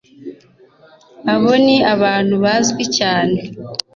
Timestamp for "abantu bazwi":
1.93-2.83